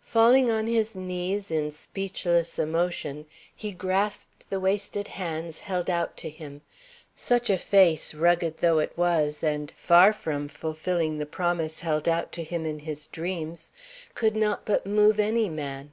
Falling 0.00 0.50
on 0.50 0.66
his 0.66 0.96
knees 0.96 1.50
in 1.50 1.70
speechless 1.70 2.58
emotion, 2.58 3.26
he 3.54 3.70
grasped 3.70 4.48
the 4.48 4.58
wasted 4.58 5.08
hands 5.08 5.58
held 5.60 5.90
out 5.90 6.16
to 6.16 6.30
him. 6.30 6.62
Such 7.14 7.50
a 7.50 7.58
face, 7.58 8.14
rugged 8.14 8.56
though 8.56 8.78
it 8.78 8.96
was 8.96 9.42
and 9.42 9.70
far 9.76 10.14
from 10.14 10.48
fulfilling 10.48 11.18
the 11.18 11.26
promise 11.26 11.80
held 11.80 12.08
out 12.08 12.32
to 12.32 12.42
him 12.42 12.64
in 12.64 12.78
his 12.78 13.06
dreams, 13.08 13.74
could 14.14 14.34
not 14.34 14.64
but 14.64 14.86
move 14.86 15.20
any 15.20 15.50
man. 15.50 15.92